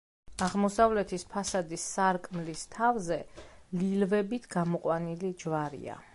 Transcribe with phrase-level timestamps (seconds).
[0.45, 3.19] აღმოსავლეთის ფასადის სარკმლის თავზე
[3.83, 6.05] ლილვებით გამოყვანილი ჯვარია.